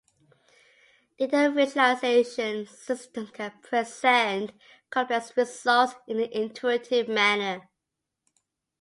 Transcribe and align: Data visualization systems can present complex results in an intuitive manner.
Data 1.19 1.53
visualization 1.55 2.65
systems 2.65 3.29
can 3.29 3.51
present 3.61 4.51
complex 4.89 5.37
results 5.37 5.93
in 6.07 6.19
an 6.19 6.31
intuitive 6.31 7.07
manner. 7.07 7.69